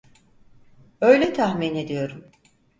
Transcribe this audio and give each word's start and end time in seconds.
Öyle 1.01 1.33
tahmin 1.33 1.75
ediyorum. 1.75 2.31